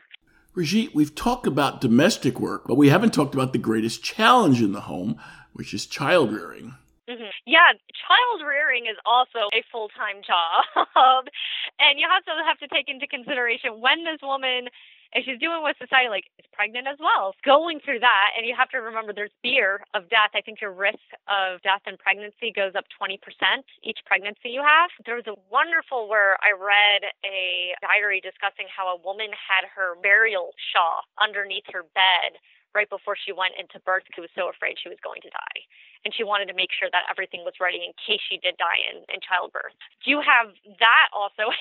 [0.53, 4.73] Brigitte, we've talked about domestic work, but we haven't talked about the greatest challenge in
[4.73, 5.17] the home,
[5.53, 6.75] which is child rearing.
[7.11, 7.35] Mm-hmm.
[7.43, 7.75] Yeah,
[8.07, 11.27] child rearing is also a full time job.
[11.83, 14.71] and you also have to take into consideration when this woman
[15.13, 18.55] and she's doing what society like is pregnant as well going through that and you
[18.55, 22.53] have to remember there's fear of death i think your risk of death and pregnancy
[22.55, 23.19] goes up 20%
[23.83, 28.87] each pregnancy you have there was a wonderful where i read a diary discussing how
[28.95, 32.39] a woman had her burial shawl underneath her bed
[32.75, 35.33] right before she went into birth because she was so afraid she was going to
[35.33, 35.61] die.
[36.05, 38.81] And she wanted to make sure that everything was ready in case she did die
[38.89, 39.77] in, in childbirth.
[40.05, 41.53] Do You have that also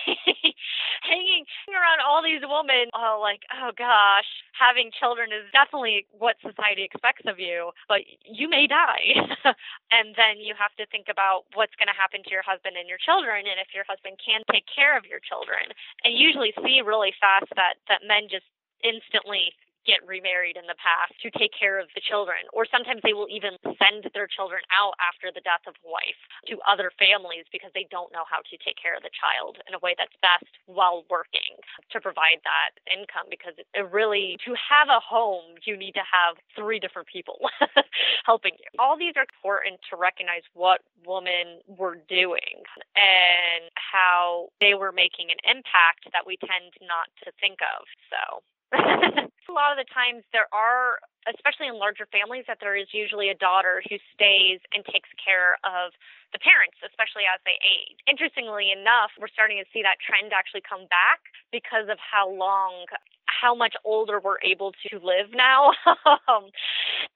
[1.10, 6.88] hanging around all these women, oh, like, oh gosh, having children is definitely what society
[6.88, 9.16] expects of you, but you may die.
[9.96, 12.88] and then you have to think about what's going to happen to your husband and
[12.88, 15.68] your children, and if your husband can take care of your children.
[16.08, 18.48] And usually see really fast that, that men just
[18.84, 19.52] instantly
[19.86, 23.30] get remarried in the past to take care of the children, or sometimes they will
[23.32, 27.72] even send their children out after the death of a wife to other families because
[27.74, 30.50] they don't know how to take care of the child in a way that's best
[30.66, 31.60] while working
[31.92, 33.28] to provide that income.
[33.30, 37.40] Because it really, to have a home, you need to have three different people
[38.26, 38.70] helping you.
[38.78, 42.64] All these are important to recognize what women were doing
[42.96, 47.86] and how they were making an impact that we tend not to think of.
[48.12, 48.44] So.
[49.50, 53.30] a lot of the times there are especially in larger families that there is usually
[53.30, 55.92] a daughter who stays and takes care of
[56.32, 57.98] the parents especially as they age.
[58.06, 61.20] Interestingly enough we're starting to see that trend actually come back
[61.52, 62.86] because of how long
[63.26, 65.74] how much older we're able to live now.
[66.30, 66.52] Um,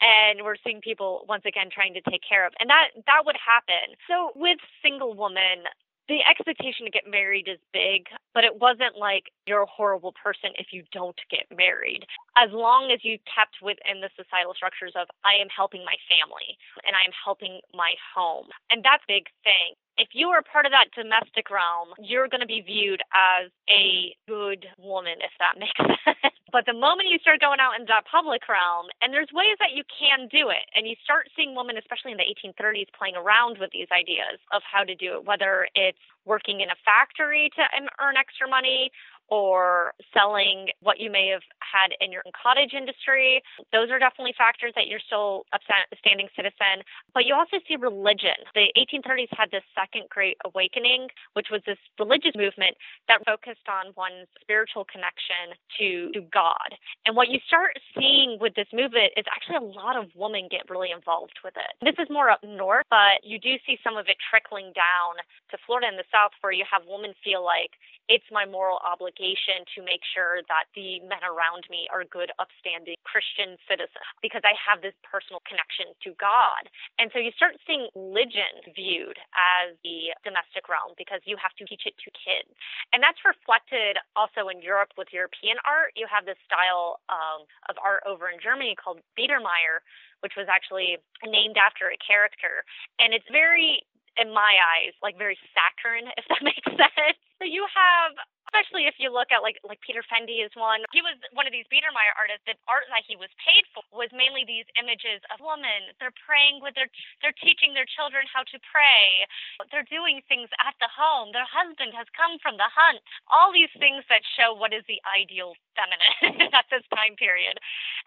[0.01, 3.37] and we're seeing people once again trying to take care of and that that would
[3.37, 3.93] happen.
[4.09, 5.69] So with single woman
[6.09, 10.51] the expectation to get married is big, but it wasn't like you're a horrible person
[10.59, 12.05] if you don't get married.
[12.35, 16.57] As long as you kept within the societal structures of, I am helping my family
[16.83, 18.47] and I am helping my home.
[18.69, 22.41] And that's a big thing if you are part of that domestic realm, you're going
[22.41, 26.33] to be viewed as a good woman, if that makes sense.
[26.51, 29.73] but the moment you start going out in that public realm, and there's ways that
[29.73, 33.57] you can do it, and you start seeing women, especially in the 1830s, playing around
[33.59, 37.61] with these ideas of how to do it, whether it's working in a factory to
[37.99, 38.89] earn extra money
[39.29, 43.41] or selling what you may have had in your cottage industry.
[43.71, 45.59] Those are definitely factors that you're still a
[45.97, 46.83] standing citizen.
[47.13, 48.37] But you also see religion.
[48.53, 52.75] The 1830s had this Second Great Awakening, which was this religious movement
[53.07, 56.75] that focused on one's spiritual connection to, to God.
[57.05, 60.69] And what you start seeing with this movement is actually a lot of women get
[60.69, 61.73] really involved with it.
[61.81, 65.17] This is more up north, but you do see some of it trickling down
[65.51, 67.71] to Florida and the South, where you have women feel like
[68.09, 72.97] it's my moral obligation to make sure that the men around me are good, upstanding
[73.05, 76.65] Christian citizens because I have this personal connection to God.
[76.97, 81.65] And so you start seeing religion viewed as the domestic realm because you have to
[81.69, 82.49] teach it to kids.
[82.91, 85.93] And that's reflected also in Europe with European art.
[85.93, 89.85] You have this style um, of art over in Germany called Biedermeier,
[90.25, 92.65] which was actually named after a character.
[92.97, 93.85] And it's very
[94.17, 97.17] in my eyes, like very saccharine, if that makes sense.
[97.41, 98.13] So you have
[98.53, 100.85] especially if you look at like like Peter Fendi is one.
[100.93, 102.45] He was one of these Biedermeier artists.
[102.45, 105.89] The art that he was paid for was mainly these images of women.
[105.97, 106.85] They're praying with their
[107.25, 109.25] they're teaching their children how to pray.
[109.73, 111.33] They're doing things at the home.
[111.33, 113.01] Their husband has come from the hunt.
[113.33, 117.57] All these things that show what is the ideal feminine at this time period.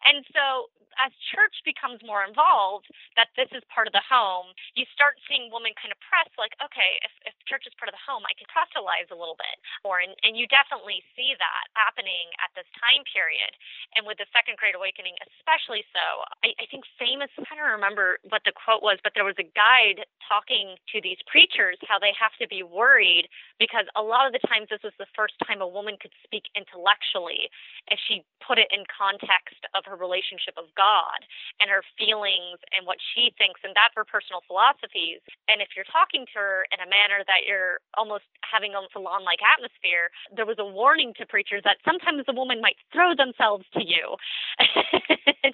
[0.06, 0.70] And so
[1.02, 5.52] as church becomes more involved, that this is part of the home, you start seeing
[5.52, 8.34] women kind of press like, okay, if, if church is part of the home, I
[8.36, 10.00] can proselytize a little bit more.
[10.00, 13.52] And, and you definitely see that happening at this time period.
[13.96, 18.20] And with the Second Great Awakening, especially so, I, I think famous, I don't remember
[18.28, 22.12] what the quote was, but there was a guide talking to these preachers how they
[22.16, 25.64] have to be worried because a lot of the times this was the first time
[25.64, 27.48] a woman could speak intellectually
[27.88, 31.18] if she put it in context of her relationship of God
[31.62, 35.22] and her feelings and what she thinks, and that's her personal philosophies.
[35.48, 39.24] And if you're talking to her in a manner that you're almost having a salon
[39.24, 43.64] like atmosphere, there was a warning to preachers that sometimes the woman might throw themselves
[43.74, 44.16] to you.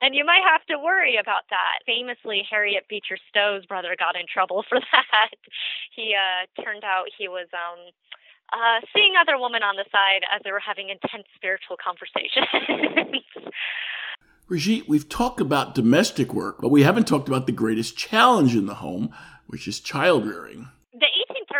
[0.00, 1.80] and you might have to worry about that.
[1.86, 5.30] Famously, Harriet Beecher Stowe's brother got in trouble for that.
[5.94, 7.78] He uh, turned out he was um,
[8.52, 12.46] uh, seeing other women on the side as they were having intense spiritual conversations.
[14.48, 18.66] Brigitte, we've talked about domestic work, but we haven't talked about the greatest challenge in
[18.66, 19.14] the home,
[19.46, 20.68] which is child rearing.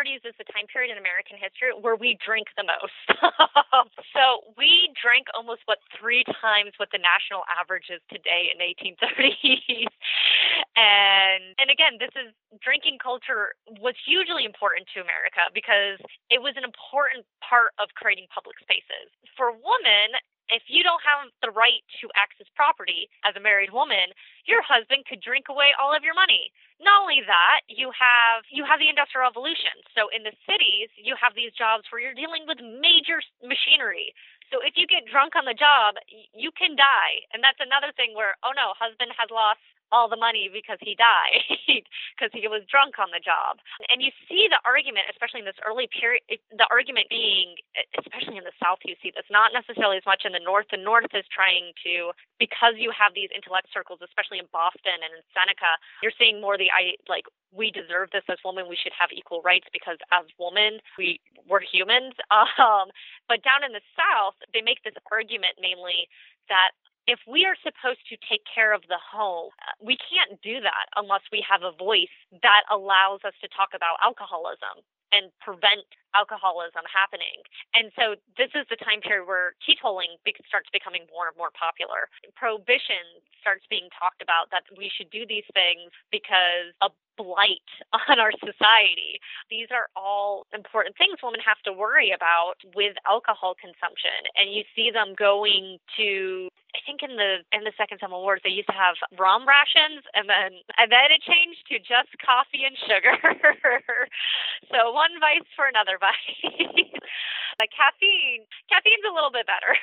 [0.03, 2.99] 30s is the time period in American history where we drink the most.
[4.15, 9.87] so we drank almost what three times what the national average is today in 1830s.
[10.75, 16.03] and and again, this is drinking culture was hugely important to America because
[16.35, 19.07] it was an important part of creating public spaces.
[19.39, 20.19] For women,
[20.49, 24.11] if you don't have the right to access property as a married woman,
[24.49, 26.51] your husband could drink away all of your money.
[26.83, 29.79] Not only that, you have you have the industrial revolution.
[29.95, 34.11] So in the cities, you have these jobs where you're dealing with major machinery.
[34.51, 35.97] So if you get drunk on the job,
[36.35, 37.23] you can die.
[37.33, 39.63] And that's another thing where, oh no, husband has lost
[39.93, 41.45] all the money because he died
[42.17, 43.61] because he was drunk on the job.
[43.93, 47.61] And you see the argument, especially in this early period, the argument being,
[48.01, 50.73] especially in the South, you see this not necessarily as much in the North.
[50.73, 55.13] The North is trying to, because you have these intellect circles, especially in Boston and
[55.13, 58.65] in Seneca, you're seeing more the I like we deserve this as women.
[58.67, 62.17] We should have equal rights because as women, we we're humans.
[62.63, 62.95] Um,
[63.29, 66.07] but down in the South, they make this argument mainly
[66.49, 66.73] that
[67.07, 70.87] if we are supposed to take care of the home, uh, we can't do that
[70.97, 74.83] unless we have a voice that allows us to talk about alcoholism
[75.13, 75.85] and prevent
[76.17, 77.45] alcoholism happening.
[77.77, 80.17] And so this is the time period where teetotaling
[80.49, 82.09] starts becoming more and more popular.
[82.33, 87.69] Prohibition starts being talked about that we should do these things because a blight
[88.09, 89.21] on our society.
[89.51, 94.27] These are all important things women have to worry about with alcohol consumption.
[94.37, 98.41] And you see them going to I think in the in the second Civil War
[98.41, 102.65] they used to have rum rations and then and then it changed to just coffee
[102.65, 103.13] and sugar.
[104.73, 106.89] so one vice for another vice.
[107.61, 109.77] like caffeine caffeine's a little bit better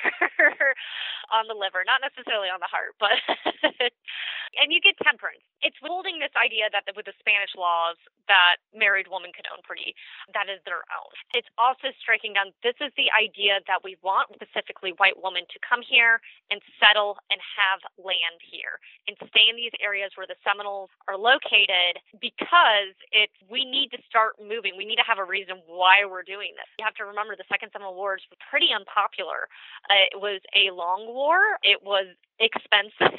[1.30, 3.14] on the liver, not necessarily on the heart, but
[4.58, 5.46] and you get temperance.
[5.62, 7.96] It's holding this idea that with the Spanish laws
[8.28, 9.94] that married women could own property
[10.34, 11.10] that is their own.
[11.34, 15.58] It's also striking down this is the idea that we want specifically white women to
[15.62, 20.38] come here and settle and have land here and stay in these areas where the
[20.46, 24.74] Seminoles are located because it's we need to start moving.
[24.78, 26.68] We need to have a reason why we're doing this.
[26.78, 29.50] You have to remember the Second Seminole Wars were pretty unpopular.
[29.90, 31.58] Uh, it was a long war.
[31.62, 33.14] It was expensive.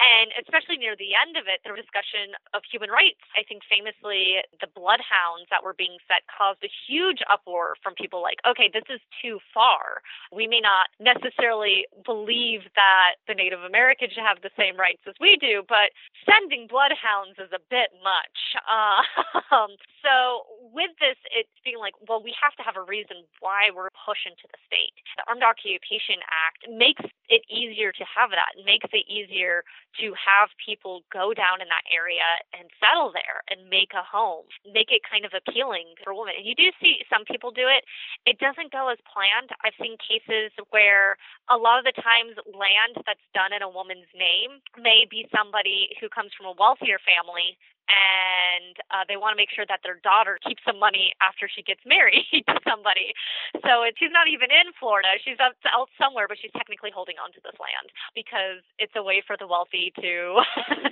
[0.00, 3.20] and especially near the end of it, the discussion of human rights.
[3.36, 8.22] I think famously, the bloodhounds that were being set caused a huge uproar from people
[8.22, 10.00] like, okay, this is too far.
[10.32, 15.14] We may not necessarily believe that the Native Americans should have the same rights as
[15.20, 18.38] we do, but sending bloodhounds is a bit much.
[18.64, 19.02] Uh,
[20.04, 23.92] so with this, it's being like, well, we have to have a reason why we're
[23.94, 24.94] pushing to the state.
[25.16, 28.58] The Armed Occupation Act makes it easier to have that.
[28.64, 29.64] Makes it easier
[30.00, 34.46] to have people go down in that area and settle there and make a home,
[34.66, 36.34] make it kind of appealing for women.
[36.38, 37.86] And you do see some people do it.
[38.26, 39.54] It doesn't go as planned.
[39.62, 41.16] I've seen cases where
[41.46, 45.94] a lot of the times land that's done in a woman's name may be somebody
[46.02, 47.54] who comes from a wealthier family
[47.90, 51.60] and uh, they want to make sure that their daughter keeps some money after she
[51.60, 53.12] gets married to somebody.
[53.60, 57.20] So it, she's not even in Florida; she's out, out somewhere, but she's technically holding
[57.20, 60.40] on to this land because it's a way for the wealthy to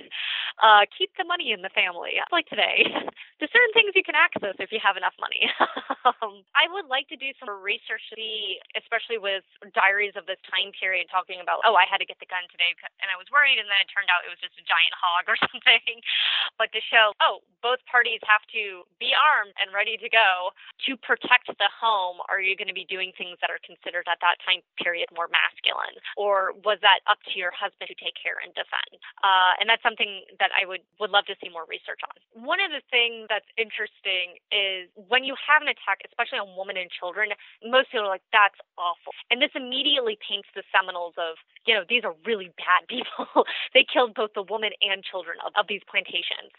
[0.65, 2.21] uh, keep the money in the family.
[2.29, 2.85] Like today,
[3.39, 5.49] there's certain things you can access if you have enough money.
[6.05, 8.05] um, I would like to do some research,
[8.75, 12.29] especially with diaries of this time period, talking about oh, I had to get the
[12.29, 14.65] gun today, and I was worried, and then it turned out it was just a
[14.67, 16.03] giant hog or something.
[16.59, 20.51] But to show, oh, both parties have to be armed and ready to go
[20.83, 22.19] to protect the home.
[22.27, 25.31] Are you going to be doing things that are considered at that time period more
[25.31, 25.95] masculine?
[26.19, 28.99] Or was that up to your husband to take care and defend?
[29.23, 32.13] Uh, and that's something that I would, would love to see more research on.
[32.35, 36.75] One of the things that's interesting is when you have an attack, especially on women
[36.75, 37.31] and children,
[37.63, 39.15] most people are like, that's awful.
[39.31, 43.47] And this immediately paints the Seminoles of, you know, these are really bad people.
[43.71, 46.51] they killed both the woman and children of, of these plantations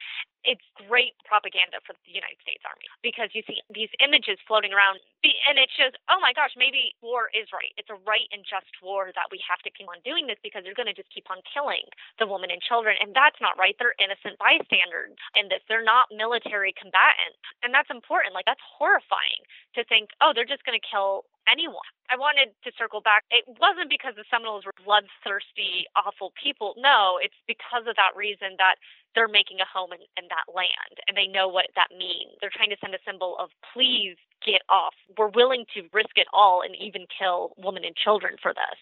[0.45, 5.01] it's great propaganda for the United States Army because you see these images floating around
[5.25, 7.73] and it shows, oh my gosh, maybe war is right.
[7.81, 10.63] It's a right and just war that we have to keep on doing this because
[10.63, 11.89] they're going to just keep on killing
[12.21, 13.01] the women and children.
[13.01, 13.73] And that's not right.
[13.81, 15.65] They're innocent bystanders in this.
[15.65, 17.41] They're not military combatants.
[17.65, 18.37] And that's important.
[18.37, 19.49] Like, that's horrifying
[19.81, 21.89] to think, oh, they're just going to kill anyone.
[22.13, 23.25] I wanted to circle back.
[23.33, 26.77] It wasn't because the Seminoles were bloodthirsty, awful people.
[26.77, 28.77] No, it's because of that reason that
[29.15, 32.35] they're making a home in, in that land and they know what that means.
[32.41, 34.95] They're trying to send a symbol of please get off.
[35.17, 38.79] We're willing to risk it all and even kill women and children for this.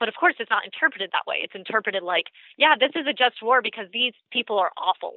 [0.00, 1.40] But of course, it's not interpreted that way.
[1.42, 5.14] It's interpreted like, yeah, this is a just war because these people are awful.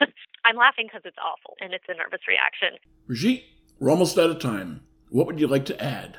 [0.44, 2.78] I'm laughing because it's awful and it's a nervous reaction.
[3.06, 3.44] Brigitte,
[3.78, 4.82] we're almost out of time.
[5.10, 6.18] What would you like to add?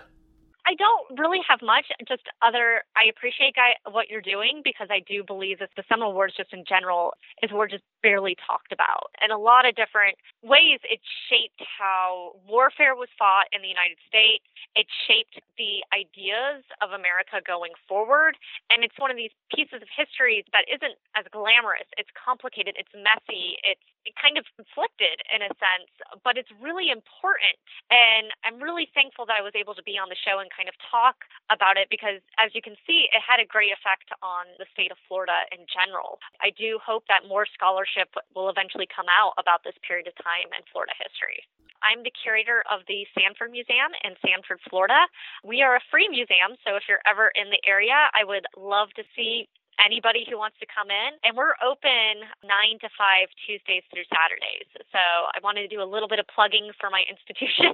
[0.67, 1.87] I don't really have much.
[2.03, 6.11] Just other, I appreciate guy what you're doing because I do believe that the Seminole
[6.11, 9.15] Wars, just in general, is we're just barely talked about.
[9.23, 10.99] In a lot of different ways, it
[11.31, 14.43] shaped how warfare was fought in the United States.
[14.75, 18.35] It shaped the ideas of America going forward,
[18.67, 21.87] and it's one of these pieces of history that isn't as glamorous.
[21.95, 22.75] It's complicated.
[22.75, 23.55] It's messy.
[23.63, 23.87] It's
[24.19, 25.91] kind of conflicted in a sense,
[26.23, 27.55] but it's really important.
[27.87, 30.65] And I'm really thankful that I was able to be on the show and kind
[30.65, 34.49] of talk about it because, as you can see, it had a great effect on
[34.57, 36.17] the state of Florida in general.
[36.41, 40.49] I do hope that more scholarship will eventually come out about this period of time
[40.57, 41.45] in Florida history.
[41.85, 45.05] I'm the curator of the Sanford Museum in Sanford, Florida.
[45.45, 48.89] We are a free museum, so if you're ever in the area, I would love
[48.97, 49.45] to see
[49.77, 51.17] anybody who wants to come in.
[51.23, 52.49] And we're open 9
[52.81, 54.67] to 5 Tuesdays through Saturdays.
[54.89, 57.73] So I wanted to do a little bit of plugging for my institution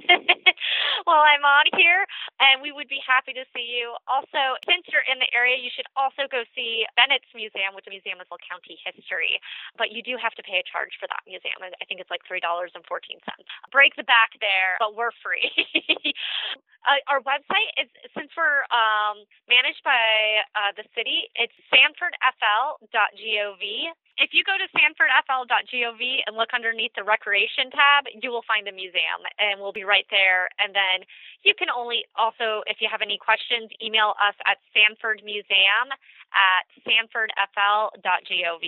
[1.08, 2.04] while I'm on here.
[2.40, 3.96] And we would be happy to see you.
[4.06, 7.92] Also, since you're in the area, you should also go see Bennett's Museum, which is
[7.92, 9.40] a museum of county history.
[9.78, 11.56] But you do have to pay a charge for that museum.
[11.62, 12.70] I think it's like $3.14.
[13.72, 15.50] Break the back there, but we're free.
[16.88, 23.62] uh, our website is, since we're um, managed by uh, the city, it's Sam sanfordfl.gov.
[24.16, 28.72] If you go to sanfordfl.gov and look underneath the recreation tab, you will find the
[28.72, 30.48] museum and we'll be right there.
[30.62, 31.06] And then
[31.42, 35.90] you can only also, if you have any questions, email us at sanfordmuseum
[36.30, 38.64] at sanfordfl.gov.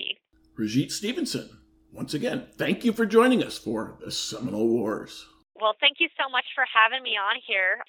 [0.57, 1.51] Brigitte Stevenson,
[1.93, 5.27] once again, thank you for joining us for the Seminole Wars.
[5.61, 7.83] Well, thank you so much for having me on here.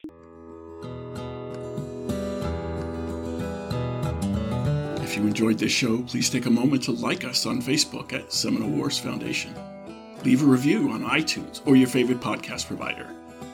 [5.08, 8.34] If you enjoyed this show, please take a moment to like us on Facebook at
[8.34, 9.56] Seminole Wars Foundation.
[10.26, 13.08] Leave a review on iTunes or your favorite podcast provider.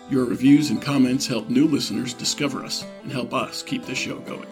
[0.10, 4.18] Your reviews and comments help new listeners discover us and help us keep the show
[4.22, 4.48] going.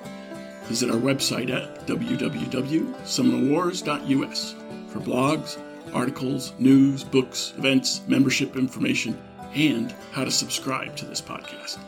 [0.66, 4.56] Visit our website at www.seminolewars.us
[4.90, 5.58] for blogs,
[5.96, 9.20] articles, news, books, events, membership information,
[9.56, 11.80] and how to subscribe to this podcast.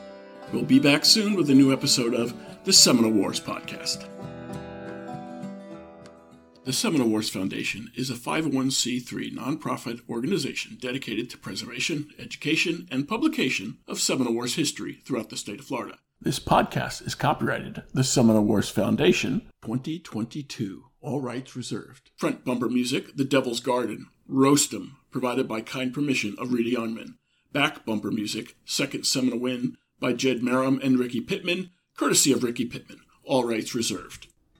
[0.52, 2.34] We'll be back soon with a new episode of
[2.64, 4.08] the Seminole Wars Podcast.
[6.66, 13.80] The Seminole Wars Foundation is a 501c3 nonprofit organization dedicated to preservation, education, and publication
[13.86, 15.98] of Seminole Wars history throughout the state of Florida.
[16.22, 20.86] This podcast is copyrighted the Seminole Wars Foundation 2022.
[21.02, 22.12] All rights reserved.
[22.16, 27.16] Front bumper music, The Devil's Garden, Roast 'em, provided by kind permission of Reedy Youngman.
[27.52, 32.64] Back bumper music, Second Seminole Win, by Jed Marum and Ricky Pittman, courtesy of Ricky
[32.64, 33.02] Pittman.
[33.26, 34.28] All rights reserved.